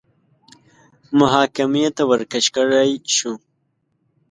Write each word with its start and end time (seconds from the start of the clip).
محاکمې 1.19 1.85
ته 1.95 2.03
ورکش 2.11 2.45
کړای 2.55 2.91
شو 3.15 3.33